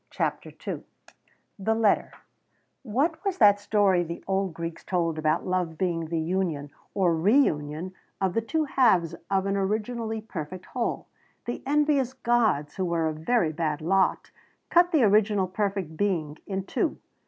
CHAPTER 0.09 0.51
II 0.67 0.81
THE 1.59 1.75
LETTER 1.75 2.11
What 2.81 3.23
was 3.23 3.37
that 3.37 3.59
story 3.59 4.01
the 4.01 4.23
old 4.27 4.51
Greeks 4.55 4.83
told 4.83 5.19
about 5.19 5.45
love 5.45 5.77
being 5.77 6.05
the 6.07 6.17
union 6.17 6.71
or 6.95 7.15
reunion 7.15 7.93
of 8.19 8.33
the 8.33 8.41
two 8.41 8.63
halves 8.65 9.13
of 9.29 9.45
an 9.45 9.55
originally 9.55 10.19
perfect 10.19 10.65
whole? 10.65 11.05
The 11.45 11.61
envious 11.67 12.13
gods 12.13 12.77
who 12.77 12.85
were 12.85 13.09
a 13.09 13.13
very 13.13 13.51
bad 13.51 13.79
lot 13.79 14.31
cut 14.71 14.91
the 14.91 15.03
original 15.03 15.45
perfect 15.47 15.95
being 15.97 16.39
in 16.47 16.63
two. 16.65 16.97